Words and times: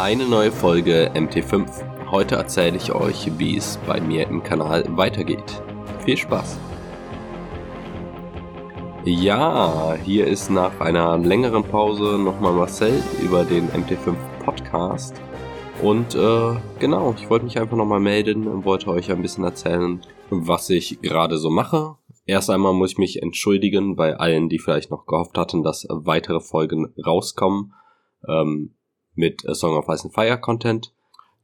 Eine 0.00 0.26
neue 0.26 0.50
Folge 0.50 1.10
MT5. 1.14 2.10
Heute 2.10 2.36
erzähle 2.36 2.78
ich 2.78 2.90
euch, 2.90 3.38
wie 3.38 3.58
es 3.58 3.78
bei 3.86 4.00
mir 4.00 4.26
im 4.28 4.42
Kanal 4.42 4.82
weitergeht. 4.96 5.62
Viel 6.06 6.16
Spaß! 6.16 6.58
Ja, 9.04 9.94
hier 10.02 10.26
ist 10.26 10.50
nach 10.50 10.80
einer 10.80 11.18
längeren 11.18 11.64
Pause 11.64 12.18
nochmal 12.18 12.54
Marcel 12.54 13.02
über 13.22 13.44
den 13.44 13.68
MT5 13.68 14.14
Podcast. 14.42 15.20
Und 15.82 16.14
äh, 16.14 16.56
genau, 16.78 17.14
ich 17.18 17.28
wollte 17.28 17.44
mich 17.44 17.58
einfach 17.58 17.76
nochmal 17.76 18.00
melden 18.00 18.48
und 18.48 18.64
wollte 18.64 18.88
euch 18.88 19.12
ein 19.12 19.20
bisschen 19.20 19.44
erzählen, 19.44 20.00
was 20.30 20.70
ich 20.70 21.02
gerade 21.02 21.36
so 21.36 21.50
mache. 21.50 21.96
Erst 22.24 22.48
einmal 22.48 22.72
muss 22.72 22.92
ich 22.92 22.98
mich 22.98 23.22
entschuldigen 23.22 23.96
bei 23.96 24.16
allen, 24.16 24.48
die 24.48 24.60
vielleicht 24.60 24.90
noch 24.90 25.04
gehofft 25.04 25.36
hatten, 25.36 25.62
dass 25.62 25.86
weitere 25.90 26.40
Folgen 26.40 26.94
rauskommen 27.04 27.74
ähm, 28.26 28.76
mit 29.20 29.48
A 29.48 29.54
Song 29.54 29.76
of 29.76 29.88
Ice 29.88 30.04
and 30.04 30.14
Fire 30.14 30.40
Content. 30.40 30.92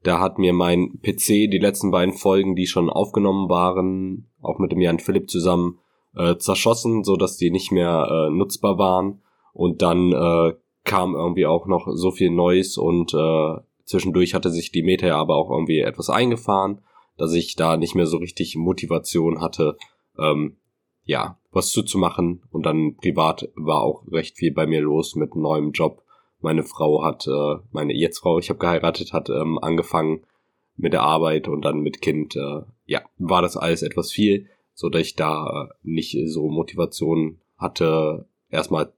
Da 0.03 0.19
hat 0.19 0.39
mir 0.39 0.53
mein 0.53 1.01
PC 1.03 1.51
die 1.51 1.59
letzten 1.59 1.91
beiden 1.91 2.15
Folgen, 2.15 2.57
die 2.57 2.67
schon 2.67 2.91
aufgenommen 2.91 3.49
waren, 3.49 4.29
auch 4.41 4.59
mit 4.59 4.73
dem 4.73 4.81
Jan 4.81 4.99
Philipp 4.99 5.31
zusammen, 5.31 5.79
äh, 6.17 6.37
zerschossen, 6.37 7.05
so 7.05 7.17
dass 7.17 7.37
die 7.37 7.51
nicht 7.51 7.71
mehr 7.71 8.09
äh, 8.11 8.31
nutzbar 8.31 8.79
waren. 8.79 9.21
Und 9.53 9.83
dann 9.83 10.13
äh, 10.13 10.55
kam 10.85 11.15
irgendwie 11.15 11.47
auch 11.47 11.67
noch 11.67 11.89
so 11.93 12.11
viel 12.11 12.31
Neues 12.31 12.79
und 12.79 13.13
äh, 13.15 13.57
zwischendurch 13.85 14.35
hatte 14.35 14.51
sich 14.51 14.73
die 14.73 14.83
Meta 14.83 15.07
ja 15.07 15.19
aber 15.19 15.37
auch 15.37 15.51
irgendwie 15.51 15.81
etwas 15.81 16.11
eingefahren, 16.11 16.81
dass 17.17 17.33
ich 17.33 17.57
da 17.57 17.77
nicht 17.77 17.95
mehr 17.95 18.07
so 18.07 18.19
richtig 18.19 18.57
Motivation 18.57 19.41
hatte, 19.41 19.77
ähm, 20.19 20.57
ja, 21.05 21.39
was 21.51 21.71
zuzumachen. 21.71 22.43
Und 22.51 22.67
dann 22.67 22.97
privat 22.97 23.49
war 23.57 23.83
auch 23.83 24.05
recht 24.11 24.37
viel 24.37 24.53
bei 24.53 24.67
mir 24.67 24.81
los 24.81 25.17
mit 25.17 25.35
neuem 25.35 25.73
Job. 25.73 26.03
Meine 26.47 26.63
Frau 26.63 27.03
hat, 27.03 27.27
äh, 27.27 27.57
meine 27.73 27.93
Jetzt-Frau, 27.93 28.39
ich 28.39 28.51
habe 28.51 28.61
geheiratet, 28.61 29.13
hat 29.13 29.31
ähm, 29.31 29.59
angefangen 29.59 30.23
mit 30.77 30.93
der 30.93 31.03
Arbeit 31.03 31.49
und 31.49 31.63
dann 31.63 31.81
mit 31.81 32.01
Kind. 32.01 32.37
Äh, 32.37 32.61
ja, 32.85 33.03
war 33.19 33.43
das 33.43 33.57
alles 33.57 33.83
etwas 33.83 34.13
viel, 34.13 34.47
so 34.73 34.89
dass 34.89 35.03
ich 35.03 35.17
da 35.17 35.45
äh, 35.49 35.75
nicht 35.83 36.17
so 36.27 36.49
Motivation 36.49 37.41
hatte. 37.57 38.29
Erstmal 38.49 38.93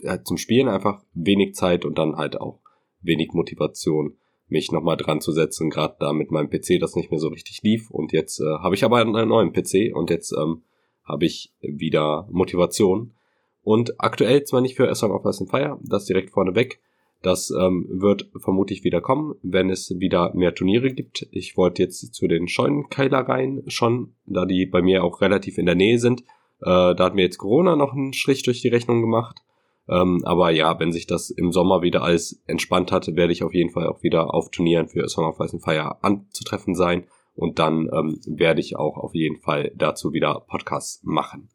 äh, 0.00 0.18
zum 0.24 0.38
Spielen 0.38 0.66
einfach 0.66 1.04
wenig 1.14 1.54
Zeit 1.54 1.84
und 1.84 1.98
dann 1.98 2.16
halt 2.16 2.40
auch 2.40 2.58
wenig 3.00 3.28
Motivation 3.32 4.16
mich 4.48 4.72
nochmal 4.72 4.96
dran 4.96 5.20
zu 5.20 5.30
setzen, 5.30 5.70
gerade 5.70 5.94
da 6.00 6.12
mit 6.12 6.32
meinem 6.32 6.50
PC 6.50 6.80
das 6.80 6.96
nicht 6.96 7.12
mehr 7.12 7.20
so 7.20 7.28
richtig 7.28 7.62
lief. 7.62 7.92
Und 7.92 8.10
jetzt 8.10 8.40
äh, 8.40 8.58
habe 8.58 8.74
ich 8.74 8.82
aber 8.82 8.96
einen 8.96 9.28
neuen 9.28 9.52
PC 9.52 9.94
und 9.94 10.10
jetzt 10.10 10.32
ähm, 10.32 10.64
habe 11.04 11.26
ich 11.26 11.54
wieder 11.60 12.26
Motivation. 12.28 13.14
Und 13.62 14.00
aktuell 14.00 14.42
zwar 14.42 14.62
nicht 14.62 14.74
für 14.74 14.90
A 14.90 14.96
Song 14.96 15.12
of 15.12 15.24
Ice 15.26 15.42
and 15.42 15.50
Fire, 15.50 15.78
das 15.84 16.06
direkt 16.06 16.30
vorneweg. 16.30 16.80
Das 17.22 17.50
ähm, 17.50 17.86
wird 17.90 18.30
vermutlich 18.36 18.84
wieder 18.84 19.00
kommen, 19.00 19.34
wenn 19.42 19.70
es 19.70 19.92
wieder 19.98 20.32
mehr 20.34 20.54
Turniere 20.54 20.92
gibt. 20.92 21.26
Ich 21.32 21.56
wollte 21.56 21.82
jetzt 21.82 22.14
zu 22.14 22.28
den 22.28 22.46
Scheunenkeilereien 22.46 23.68
schon, 23.68 24.14
da 24.26 24.44
die 24.44 24.66
bei 24.66 24.82
mir 24.82 25.02
auch 25.02 25.20
relativ 25.20 25.58
in 25.58 25.66
der 25.66 25.74
Nähe 25.74 25.98
sind. 25.98 26.22
Äh, 26.60 26.94
da 26.94 26.98
hat 26.98 27.14
mir 27.14 27.22
jetzt 27.22 27.38
Corona 27.38 27.74
noch 27.74 27.92
einen 27.92 28.12
Strich 28.12 28.44
durch 28.44 28.60
die 28.60 28.68
Rechnung 28.68 29.00
gemacht. 29.00 29.42
Ähm, 29.88 30.22
aber 30.24 30.50
ja, 30.50 30.78
wenn 30.78 30.92
sich 30.92 31.06
das 31.06 31.30
im 31.30 31.50
Sommer 31.50 31.82
wieder 31.82 32.02
alles 32.02 32.42
entspannt 32.46 32.92
hat, 32.92 33.08
werde 33.16 33.32
ich 33.32 33.42
auf 33.42 33.54
jeden 33.54 33.70
Fall 33.70 33.86
auch 33.86 34.02
wieder 34.02 34.34
auf 34.34 34.50
Turnieren 34.50 34.88
für 34.88 35.08
Song 35.08 35.24
of 35.24 35.40
Ice 35.40 35.54
and 35.54 35.64
Fire 35.64 35.96
anzutreffen 36.02 36.74
sein. 36.74 37.06
Und 37.34 37.58
dann 37.58 37.88
ähm, 37.92 38.20
werde 38.26 38.60
ich 38.60 38.76
auch 38.76 38.96
auf 38.96 39.14
jeden 39.14 39.38
Fall 39.38 39.72
dazu 39.76 40.12
wieder 40.12 40.44
Podcasts 40.46 41.02
machen. 41.04 41.48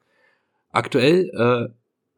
Aktuell 0.72 1.30
äh, 1.36 1.74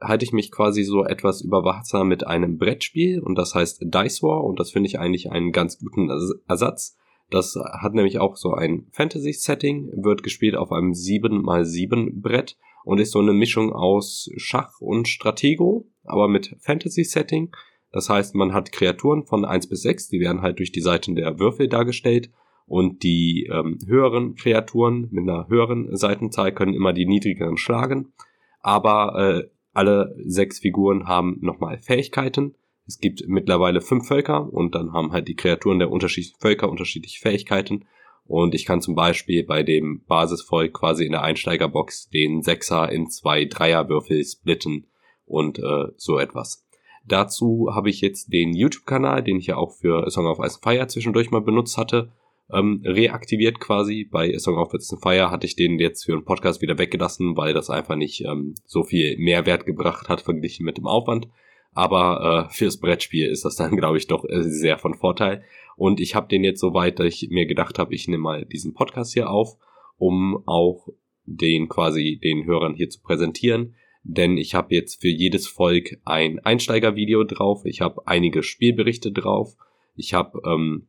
halte 0.08 0.25
ich 0.25 0.34
mich 0.34 0.52
quasi 0.52 0.84
so 0.84 1.03
etwas 1.03 1.42
über 1.42 1.64
Wasser 1.64 2.03
mit 2.03 2.25
einem 2.25 2.58
Brettspiel 2.58 3.20
und 3.20 3.36
das 3.36 3.56
heißt 3.56 3.84
Dice 3.84 4.23
War 4.23 4.44
und 4.44 4.59
das 4.59 4.72
finde 4.72 4.88
ich 4.88 5.00
eigentlich 5.00 5.31
einen 5.31 5.52
ganz 5.52 5.80
guten 5.80 6.09
Ersatz. 6.48 6.98
Das 7.31 7.56
hat 7.56 7.94
nämlich 7.94 8.20
auch 8.20 8.36
so 8.36 8.53
ein 8.53 8.88
Fantasy-Setting, 8.92 9.92
wird 10.03 10.23
gespielt 10.23 10.56
auf 10.56 10.72
einem 10.72 10.92
7x7 10.92 12.22
Brett 12.22 12.58
und 12.83 12.99
ist 12.99 13.11
so 13.11 13.20
eine 13.20 13.33
Mischung 13.33 13.73
aus 13.73 14.30
Schach 14.38 14.80
und 14.80 15.08
Stratego, 15.08 15.88
aber 16.04 16.27
mit 16.27 16.55
Fantasy-Setting. 16.60 17.52
Das 17.92 18.10
heißt, 18.10 18.36
man 18.36 18.54
hat 18.54 18.72
Kreaturen 18.72 19.26
von 19.26 19.43
1 19.43 19.67
bis 19.67 19.82
6, 19.82 20.10
die 20.10 20.20
werden 20.20 20.42
halt 20.42 20.60
durch 20.60 20.72
die 20.72 20.82
Seiten 20.82 21.16
der 21.16 21.39
Würfel 21.39 21.67
dargestellt 21.67 22.30
und 22.67 23.04
die 23.04 23.49
ähm, 23.52 23.80
höheren 23.86 24.36
Kreaturen 24.36 25.08
mit 25.11 25.23
einer 25.23 25.48
höheren 25.48 25.95
Seitenzahl 25.95 26.52
können 26.52 26.73
immer 26.73 26.93
die 26.93 27.05
niedrigeren 27.05 27.58
schlagen. 27.58 28.14
Aber 28.60 29.16
äh, 29.17 29.49
alle 29.75 30.15
sechs 30.25 30.59
Figuren 30.59 31.08
haben 31.08 31.37
nochmal 31.41 31.77
Fähigkeiten. 31.80 32.55
Es 32.87 32.99
gibt 32.99 33.27
mittlerweile 33.27 33.81
fünf 33.81 34.08
Völker 34.08 34.52
und 34.53 34.75
dann 34.75 34.93
haben 34.93 35.11
halt 35.11 35.27
die 35.27 35.36
Kreaturen 35.36 35.80
der 35.80 35.91
unterschiedlichen 35.91 36.39
Völker 36.39 36.69
unterschiedliche 36.69 37.19
Fähigkeiten. 37.19 37.86
Und 38.25 38.55
ich 38.55 38.65
kann 38.65 38.81
zum 38.81 38.95
Beispiel 38.95 39.43
bei 39.43 39.63
dem 39.63 40.03
Basisvolk 40.08 40.73
quasi 40.73 41.05
in 41.05 41.11
der 41.11 41.23
Einsteigerbox 41.23 42.09
den 42.09 42.41
Sechser 42.41 42.91
in 42.91 43.09
zwei 43.09 43.45
Dreierwürfel 43.45 44.23
splitten 44.23 44.87
und 45.25 45.59
äh, 45.59 45.86
so 45.97 46.17
etwas. 46.17 46.65
Dazu 47.07 47.69
habe 47.71 47.89
ich 47.89 48.02
jetzt 48.02 48.33
den 48.33 48.53
YouTube-Kanal, 48.55 49.23
den 49.23 49.37
ich 49.37 49.47
ja 49.47 49.57
auch 49.57 49.73
für 49.73 50.09
Song 50.09 50.25
of 50.25 50.39
Ice 50.39 50.55
and 50.55 50.63
Fire 50.63 50.87
zwischendurch 50.87 51.30
mal 51.30 51.42
benutzt 51.42 51.77
hatte, 51.77 52.11
ähm, 52.54 52.82
reaktiviert 52.86 53.60
quasi. 53.60 54.08
Bei 54.10 54.38
Song 54.38 54.58
of 54.58 54.73
and 54.73 54.83
Fire 55.02 55.32
hatte 55.32 55.45
ich 55.45 55.56
den 55.56 55.80
jetzt 55.80 56.06
für 56.06 56.14
einen 56.14 56.26
Podcast 56.26 56.61
wieder 56.61 56.78
weggelassen, 56.78 57.38
weil 57.38 57.54
das 57.54 57.70
einfach 57.70 57.95
nicht 57.95 58.23
ähm, 58.26 58.56
so 58.66 58.83
viel 58.83 59.17
Mehrwert 59.17 59.66
gebracht 59.66 60.10
hat 60.10 60.22
verglichen 60.22 60.66
mit 60.66 60.78
dem 60.78 60.88
Aufwand. 60.88 61.28
Aber 61.73 62.48
äh, 62.50 62.54
fürs 62.54 62.80
Brettspiel 62.80 63.28
ist 63.28 63.45
das 63.45 63.55
dann, 63.55 63.76
glaube 63.78 63.98
ich, 63.98 64.08
doch 64.08 64.26
äh, 64.26 64.44
sehr 64.44 64.78
von 64.78 64.94
Vorteil. 64.94 65.44
Und 65.76 66.00
ich 66.00 66.16
habe 66.16 66.28
den 66.28 66.44
jetzt 66.44 66.61
so 66.61 66.73
weit, 66.73 67.00
dass 67.00 67.08
ich 67.08 67.30
mir 67.30 67.45
gedacht 67.45 67.80
habe, 67.80 67.94
ich 67.94 68.08
nehme 68.08 68.23
mal 68.23 68.45
diesen 68.45 68.73
Podcast 68.73 69.14
hier 69.14 69.30
auf, 69.30 69.58
um 69.98 70.42
auch 70.45 70.88
den 71.26 71.67
quasi 71.67 72.20
den 72.23 72.45
Hörern 72.45 72.76
hier 72.76 72.89
zu 72.89 73.02
präsentieren. 73.02 73.76
Denn 74.04 74.38
ich 74.38 74.54
habe 74.54 74.76
jetzt 74.76 75.02
für 75.02 75.10
jedes 75.10 75.48
Volk 75.48 75.98
ein 76.05 76.39
Einsteigervideo 76.39 77.23
drauf. 77.23 77.66
Ich 77.66 77.82
habe 77.82 78.08
einige 78.08 78.44
Spielberichte 78.44 79.11
drauf. 79.11 79.58
Ich 79.95 80.14
habe 80.14 80.39
ähm, 80.45 80.88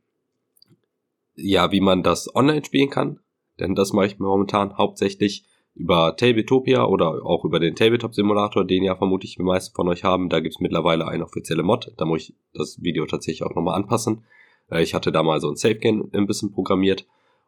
ja, 1.36 1.70
wie 1.72 1.80
man 1.80 2.02
das 2.02 2.34
online 2.34 2.64
spielen 2.64 2.90
kann. 2.90 3.20
Denn 3.60 3.74
das 3.74 3.92
mache 3.92 4.06
ich 4.06 4.18
momentan 4.18 4.76
hauptsächlich 4.76 5.44
über 5.74 6.16
Tabletopia 6.16 6.86
oder 6.86 7.24
auch 7.24 7.44
über 7.44 7.60
den 7.60 7.74
Tabletop-Simulator, 7.74 8.64
den 8.64 8.82
ja 8.82 8.96
vermutlich 8.96 9.36
die 9.36 9.42
meisten 9.42 9.74
von 9.74 9.88
euch 9.88 10.04
haben. 10.04 10.30
Da 10.30 10.40
gibt's 10.40 10.60
mittlerweile 10.60 11.06
eine 11.06 11.24
offizielle 11.24 11.62
Mod. 11.62 11.92
Da 11.98 12.06
muss 12.06 12.22
ich 12.22 12.34
das 12.54 12.82
Video 12.82 13.04
tatsächlich 13.06 13.42
auch 13.42 13.54
nochmal 13.54 13.74
anpassen. 13.74 14.24
Äh, 14.70 14.82
ich 14.82 14.94
hatte 14.94 15.12
da 15.12 15.22
mal 15.22 15.40
so 15.40 15.50
ein 15.50 15.56
Save-Game 15.56 16.10
ein 16.12 16.26
bisschen 16.26 16.52
programmiert. 16.52 17.06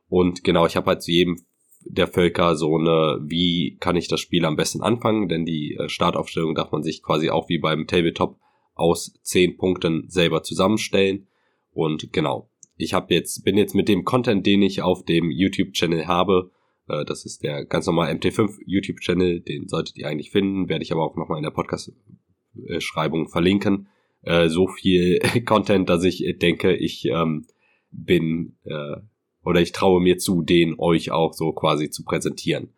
Und 0.09 0.45
genau, 0.45 0.67
ich 0.67 0.77
habe 0.77 0.87
halt 0.87 1.03
zu 1.03 1.11
jedem 1.11 1.37
der 1.85 2.09
Völker 2.09 2.57
so 2.57 2.77
eine, 2.77 3.19
wie 3.23 3.77
kann 3.81 3.97
ich 3.97 4.09
das 4.09 4.21
Spiel 4.21 4.45
am 4.45 4.57
besten 4.57 4.83
anfangen, 4.83 5.29
denn 5.29 5.47
die 5.47 5.75
äh, 5.75 5.89
Startaufstellung 5.89 6.55
darf 6.55 6.71
man 6.71 6.83
sich 6.83 7.03
quasi 7.03 7.31
auch 7.31 7.49
wie 7.49 7.59
beim 7.59 7.87
Tabletop 7.87 8.39
aus 8.75 9.19
zehn 9.23 9.57
Punkten 9.57 10.05
selber 10.09 10.43
zusammenstellen. 10.43 11.29
Und 11.73 12.13
genau, 12.13 12.51
ich 12.79 12.95
habe 12.95 13.13
jetzt, 13.13 13.45
bin 13.45 13.59
jetzt 13.59 13.75
mit 13.75 13.89
dem 13.89 14.05
Content, 14.05 14.47
den 14.47 14.63
ich 14.63 14.81
auf 14.83 15.05
dem 15.05 15.31
YouTube-Channel 15.31 16.07
habe, 16.07 16.51
äh, 16.89 17.05
das 17.05 17.27
ist 17.27 17.43
der 17.43 17.65
ganz 17.65 17.87
normale 17.87 18.13
MT5 18.13 18.59
YouTube-Channel, 18.65 19.41
den 19.41 19.69
solltet 19.69 19.99
ihr 19.99 20.09
eigentlich 20.09 20.31
finden, 20.31 20.69
werde 20.69 20.85
ich 20.85 20.93
aber 20.93 21.05
auch 21.05 21.17
nochmal 21.17 21.39
in 21.39 21.45
der 21.45 21.51
Podcast-Schreibung 21.51 23.29
verlinken. 23.29 23.89
Äh, 24.23 24.49
so 24.49 24.69
viel 24.69 25.19
Content, 25.45 25.89
dass 25.89 26.05
ich 26.05 26.25
denke, 26.39 26.75
ich 26.75 27.05
ähm, 27.07 27.47
bin 27.91 28.57
äh, 28.65 28.97
oder 29.45 29.61
ich 29.61 29.73
traue 29.73 30.01
mir 30.01 30.19
zu, 30.19 30.43
den 30.43 30.77
euch 30.79 31.11
auch 31.11 31.33
so 31.33 31.53
quasi 31.53 31.91
zu 31.91 32.05
präsentieren. 32.05 32.73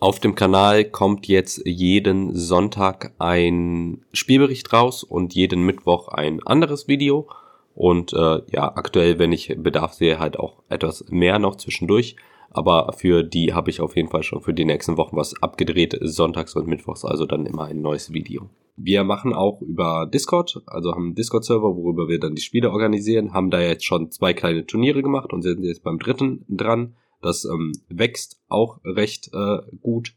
Auf 0.00 0.20
dem 0.20 0.34
Kanal 0.34 0.84
kommt 0.84 1.28
jetzt 1.28 1.62
jeden 1.64 2.34
Sonntag 2.34 3.14
ein 3.18 4.04
Spielbericht 4.12 4.72
raus 4.72 5.02
und 5.02 5.34
jeden 5.34 5.64
Mittwoch 5.64 6.08
ein 6.08 6.42
anderes 6.42 6.88
Video. 6.88 7.28
Und 7.74 8.12
äh, 8.12 8.40
ja, 8.50 8.76
aktuell, 8.76 9.18
wenn 9.18 9.32
ich 9.32 9.54
Bedarf 9.58 9.94
sehe, 9.94 10.18
halt 10.18 10.38
auch 10.38 10.62
etwas 10.68 11.04
mehr 11.08 11.38
noch 11.38 11.56
zwischendurch. 11.56 12.16
Aber 12.50 12.92
für 12.96 13.24
die 13.24 13.52
habe 13.52 13.68
ich 13.70 13.80
auf 13.80 13.96
jeden 13.96 14.08
Fall 14.08 14.22
schon 14.22 14.40
für 14.40 14.54
die 14.54 14.64
nächsten 14.64 14.96
Wochen 14.96 15.16
was 15.16 15.42
abgedreht, 15.42 15.98
sonntags 16.00 16.54
und 16.54 16.68
mittwochs, 16.68 17.04
also 17.04 17.26
dann 17.26 17.46
immer 17.46 17.64
ein 17.64 17.82
neues 17.82 18.12
Video. 18.12 18.48
Wir 18.76 19.02
machen 19.02 19.32
auch 19.32 19.60
über 19.60 20.06
Discord, 20.06 20.62
also 20.66 20.92
haben 20.92 21.06
einen 21.06 21.14
Discord-Server, 21.16 21.76
worüber 21.76 22.08
wir 22.08 22.20
dann 22.20 22.36
die 22.36 22.42
Spiele 22.42 22.70
organisieren, 22.70 23.32
haben 23.32 23.50
da 23.50 23.60
jetzt 23.60 23.84
schon 23.84 24.12
zwei 24.12 24.34
kleine 24.34 24.66
Turniere 24.66 25.02
gemacht 25.02 25.32
und 25.32 25.42
sind 25.42 25.64
jetzt 25.64 25.82
beim 25.82 25.98
dritten 25.98 26.44
dran. 26.48 26.94
Das 27.20 27.44
ähm, 27.44 27.72
wächst 27.88 28.40
auch 28.48 28.78
recht 28.84 29.30
äh, 29.32 29.58
gut. 29.80 30.14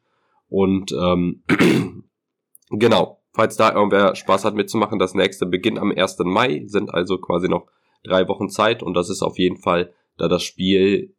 Und 0.47 0.91
ähm, 0.91 1.43
genau, 2.69 3.16
falls 3.37 3.55
da 3.55 3.71
irgendwer 3.71 4.15
Spaß 4.15 4.45
hat 4.45 4.55
mitzumachen, 4.55 4.97
das 4.97 5.13
nächste 5.13 5.45
beginnt 5.45 5.77
am 5.77 5.91
1. 5.91 6.17
Mai, 6.25 6.63
sind 6.65 6.91
also 6.91 7.19
quasi 7.19 7.47
noch 7.47 7.67
drei 8.03 8.27
Wochen 8.27 8.49
Zeit 8.49 8.81
und 8.81 8.95
das 8.95 9.09
ist 9.09 9.21
auf 9.21 9.37
jeden 9.37 9.57
Fall, 9.57 9.93
da 10.17 10.27
das 10.27 10.43
Spiel 10.43 11.15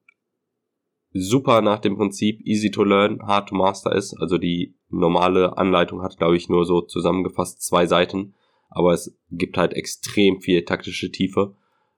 super 1.12 1.62
nach 1.62 1.78
dem 1.78 1.96
Prinzip 1.96 2.40
easy 2.44 2.72
to 2.72 2.82
learn, 2.82 3.22
hard 3.22 3.48
to 3.48 3.54
master 3.54 3.94
ist. 3.94 4.14
Also 4.20 4.36
die 4.36 4.74
normale 4.88 5.56
Anleitung 5.56 6.02
hat, 6.02 6.16
glaube 6.18 6.36
ich, 6.36 6.48
nur 6.48 6.64
so 6.64 6.80
zusammengefasst 6.80 7.62
zwei 7.62 7.86
Seiten, 7.86 8.34
aber 8.68 8.92
es 8.92 9.16
gibt 9.30 9.56
halt 9.56 9.72
extrem 9.72 10.40
viel 10.40 10.64
taktische 10.64 11.12
Tiefe. 11.12 11.54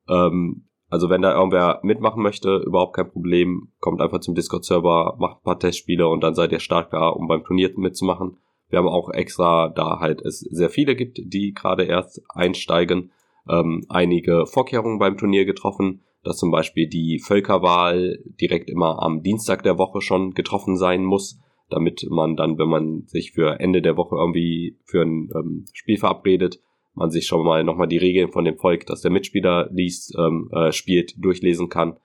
Ähm, 0.07 0.67
also 0.91 1.09
wenn 1.09 1.23
da 1.23 1.35
irgendwer 1.35 1.81
mitmachen 1.83 2.23
möchte, 2.23 2.59
überhaupt 2.59 2.95
kein 2.95 3.11
Problem. 3.11 3.73
Kommt 3.79 4.03
einfach 4.03 4.21
zum 4.21 4.35
Discord-Server, 4.35 5.17
macht 5.19 5.39
ein 5.39 5.45
paar 5.45 5.59
Testspiele 5.59 6.07
und 6.07 6.21
dann 6.21 6.35
seid 6.35 6.53
ihr 6.53 6.61
stark 6.61 6.91
da, 6.91 7.09
um 7.09 7.27
beim 7.27 7.43
Turnier 7.43 7.71
mitzumachen. 7.77 8.37
Wir 8.71 8.79
haben 8.79 8.89
auch 8.89 9.11
extra, 9.11 9.69
da 9.69 9.99
halt 10.01 10.23
es 10.23 10.41
sehr 10.41 10.71
viele 10.71 10.97
gibt, 10.97 11.21
die 11.23 11.53
gerade 11.53 11.85
erst 11.85 12.23
einsteigen, 12.29 13.11
ähm, 13.49 13.85
einige 13.89 14.47
Vorkehrungen 14.47 14.99
beim 14.99 15.19
Turnier 15.19 15.45
getroffen, 15.45 16.03
dass 16.23 16.39
zum 16.39 16.51
Beispiel 16.51 16.89
die 16.89 17.19
Völkerwahl 17.19 18.19
direkt 18.41 18.71
immer 18.71 19.03
am 19.03 19.23
Dienstag 19.23 19.63
der 19.63 19.79
Woche 19.79 20.01
schon 20.01 20.33
getroffen 20.33 20.77
sein 20.77 21.05
muss, 21.05 21.41
damit 21.69 22.07
man 22.11 22.37
dann, 22.37 22.59
wenn 22.59 22.69
man 22.69 23.07
sich 23.07 23.33
für 23.33 23.59
Ende 23.61 23.83
der 23.83 23.97
Woche 23.97 24.17
irgendwie 24.17 24.79
für 24.85 25.03
ein 25.03 25.31
ähm, 25.35 25.65
Spiel 25.73 25.99
verabredet, 25.99 26.61
man 26.95 27.11
sich 27.11 27.27
schon 27.27 27.45
mal 27.45 27.65
nochmal 27.65 27.89
die 27.89 27.99
Regeln 27.99 28.31
von 28.31 28.45
dem 28.45 28.59
Volk, 28.59 28.87
das 28.87 29.01
der 29.01 29.11
Mitspieler 29.11 29.69
liest, 29.73 30.15
ähm, 30.19 30.51
äh, 30.53 30.73
spielt, 30.73 31.15
durchlesen 31.23 31.69
kann. 31.69 31.97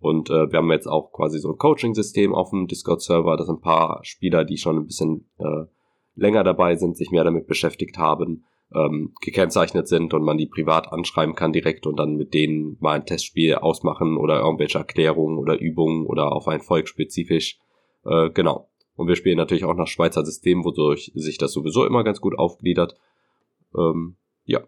Und 0.00 0.30
äh, 0.30 0.50
wir 0.50 0.58
haben 0.58 0.70
jetzt 0.70 0.88
auch 0.88 1.12
quasi 1.12 1.38
so 1.38 1.50
ein 1.50 1.58
Coaching-System 1.58 2.34
auf 2.34 2.50
dem 2.50 2.66
Discord-Server, 2.66 3.36
dass 3.36 3.50
ein 3.50 3.60
paar 3.60 4.00
Spieler, 4.02 4.44
die 4.44 4.56
schon 4.56 4.78
ein 4.78 4.86
bisschen 4.86 5.28
äh, 5.38 5.66
länger 6.14 6.44
dabei 6.44 6.76
sind, 6.76 6.96
sich 6.96 7.10
mehr 7.10 7.24
damit 7.24 7.46
beschäftigt 7.46 7.98
haben, 7.98 8.44
ähm, 8.74 9.14
gekennzeichnet 9.20 9.88
sind 9.88 10.14
und 10.14 10.22
man 10.22 10.38
die 10.38 10.46
privat 10.46 10.92
anschreiben 10.92 11.34
kann 11.34 11.52
direkt 11.52 11.86
und 11.86 11.96
dann 11.96 12.16
mit 12.16 12.34
denen 12.34 12.76
mal 12.80 12.94
ein 12.94 13.06
Testspiel 13.06 13.56
ausmachen 13.56 14.16
oder 14.16 14.40
irgendwelche 14.40 14.78
Erklärungen 14.78 15.38
oder 15.38 15.58
Übungen 15.58 16.06
oder 16.06 16.32
auf 16.32 16.46
ein 16.48 16.60
Volk 16.60 16.88
spezifisch. 16.88 17.58
Äh, 18.04 18.30
genau. 18.30 18.68
Und 18.96 19.08
wir 19.08 19.16
spielen 19.16 19.38
natürlich 19.38 19.64
auch 19.64 19.74
nach 19.74 19.88
Schweizer 19.88 20.24
System, 20.24 20.64
wodurch 20.64 21.10
sich 21.14 21.38
das 21.38 21.52
sowieso 21.52 21.86
immer 21.86 22.04
ganz 22.04 22.20
gut 22.20 22.38
aufgliedert. 22.38 22.96
Ähm, 23.76 24.16
ja. 24.44 24.60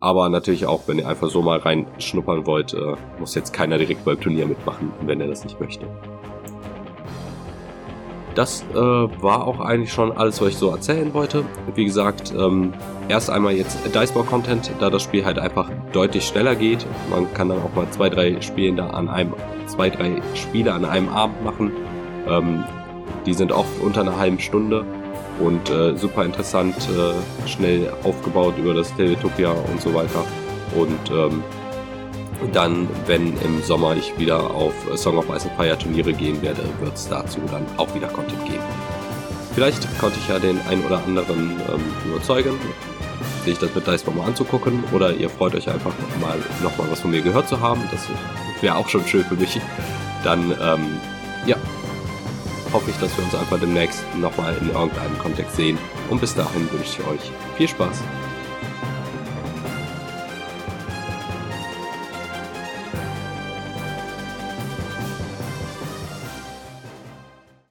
Aber 0.00 0.28
natürlich 0.28 0.66
auch, 0.66 0.88
wenn 0.88 0.98
ihr 0.98 1.08
einfach 1.08 1.30
so 1.30 1.42
mal 1.42 1.58
reinschnuppern 1.58 2.46
wollt, 2.46 2.74
äh, 2.74 2.96
muss 3.18 3.34
jetzt 3.34 3.52
keiner 3.52 3.78
direkt 3.78 4.04
beim 4.04 4.20
Turnier 4.20 4.46
mitmachen, 4.46 4.92
wenn 5.02 5.20
er 5.20 5.28
das 5.28 5.44
nicht 5.44 5.60
möchte. 5.60 5.86
Das 8.34 8.64
äh, 8.72 8.76
war 8.76 9.46
auch 9.46 9.60
eigentlich 9.60 9.92
schon 9.92 10.10
alles, 10.10 10.40
was 10.40 10.48
ich 10.48 10.56
so 10.56 10.70
erzählen 10.70 11.14
wollte. 11.14 11.44
Wie 11.74 11.84
gesagt, 11.84 12.34
ähm, 12.36 12.74
erst 13.08 13.30
einmal 13.30 13.52
jetzt 13.52 13.78
Diceball-Content, 13.94 14.72
da 14.80 14.90
das 14.90 15.02
Spiel 15.02 15.24
halt 15.24 15.38
einfach 15.38 15.70
deutlich 15.92 16.26
schneller 16.26 16.56
geht. 16.56 16.84
Man 17.10 17.32
kann 17.32 17.48
dann 17.48 17.58
auch 17.58 17.74
mal 17.74 17.88
zwei, 17.90 18.08
drei 18.08 18.40
Spiele 18.40 18.92
an 18.92 19.08
einem, 19.08 19.34
zwei, 19.66 19.88
drei 19.88 20.20
Spiele 20.34 20.72
an 20.72 20.84
einem 20.84 21.08
Abend 21.10 21.44
machen. 21.44 21.72
Ähm, 22.28 22.64
die 23.24 23.34
sind 23.34 23.52
oft 23.52 23.80
unter 23.80 24.00
einer 24.00 24.18
halben 24.18 24.40
Stunde 24.40 24.84
und 25.40 25.70
äh, 25.70 25.96
super 25.96 26.24
interessant, 26.24 26.74
äh, 26.90 27.48
schnell 27.48 27.92
aufgebaut 28.02 28.54
über 28.58 28.74
das 28.74 28.94
Teletopia 28.96 29.50
und 29.50 29.80
so 29.80 29.94
weiter. 29.94 30.24
Und 30.74 31.10
ähm, 31.10 31.42
dann, 32.52 32.88
wenn 33.06 33.36
im 33.40 33.62
Sommer 33.62 33.96
ich 33.96 34.16
wieder 34.18 34.50
auf 34.50 34.74
Song 34.96 35.18
of 35.18 35.28
Ice 35.28 35.48
and 35.48 35.56
Fire 35.56 35.78
Turniere 35.78 36.12
gehen 36.12 36.40
werde, 36.42 36.62
wird 36.80 36.94
es 36.94 37.08
dazu 37.08 37.40
dann 37.50 37.64
auch 37.76 37.92
wieder 37.94 38.08
Content 38.08 38.44
geben. 38.44 38.62
Vielleicht 39.54 39.98
konnte 39.98 40.18
ich 40.18 40.28
ja 40.28 40.38
den 40.38 40.60
einen 40.68 40.84
oder 40.84 41.02
anderen 41.04 41.52
ähm, 41.72 42.10
überzeugen, 42.10 42.58
sich 43.44 43.58
das 43.58 43.74
mit 43.74 43.86
Dice 43.86 44.04
mal 44.06 44.26
anzugucken 44.26 44.82
oder 44.92 45.14
ihr 45.14 45.30
freut 45.30 45.54
euch 45.54 45.68
einfach 45.68 45.92
mal 46.20 46.36
nochmal 46.62 46.88
was 46.90 47.00
von 47.00 47.10
mir 47.10 47.22
gehört 47.22 47.48
zu 47.48 47.60
haben. 47.60 47.80
Das 47.90 48.00
wäre 48.60 48.76
auch 48.76 48.88
schon 48.88 49.06
schön 49.06 49.24
für 49.24 49.36
mich. 49.36 49.60
Dann, 50.24 50.50
ähm, 50.60 50.98
ja, 51.46 51.56
hoffe 52.72 52.90
ich, 52.90 52.96
dass 52.96 53.16
wir 53.16 53.24
uns 53.24 53.34
einfach 53.34 53.60
demnächst 53.60 54.02
nochmal 54.16 54.56
in 54.60 54.70
irgendeinem 54.70 55.18
Kontext 55.18 55.56
sehen. 55.56 55.78
Und 56.10 56.20
bis 56.20 56.34
dahin 56.34 56.70
wünsche 56.72 57.00
ich 57.00 57.06
euch 57.06 57.30
viel 57.56 57.68
Spaß. 57.68 58.02